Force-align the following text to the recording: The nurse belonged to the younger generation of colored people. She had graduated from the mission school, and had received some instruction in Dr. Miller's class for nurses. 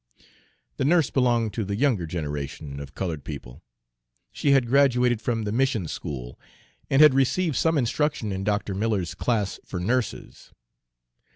The 0.77 0.83
nurse 0.83 1.11
belonged 1.11 1.53
to 1.53 1.63
the 1.63 1.75
younger 1.75 2.07
generation 2.07 2.79
of 2.79 2.95
colored 2.95 3.23
people. 3.23 3.61
She 4.31 4.49
had 4.49 4.65
graduated 4.65 5.21
from 5.21 5.43
the 5.43 5.51
mission 5.51 5.87
school, 5.87 6.39
and 6.89 7.03
had 7.03 7.13
received 7.13 7.55
some 7.55 7.77
instruction 7.77 8.31
in 8.31 8.43
Dr. 8.43 8.73
Miller's 8.73 9.13
class 9.13 9.59
for 9.63 9.79
nurses. 9.79 10.53